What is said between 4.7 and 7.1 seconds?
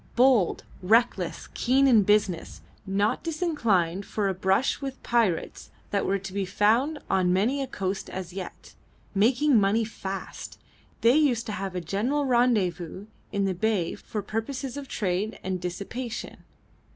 with the pirates that were to be found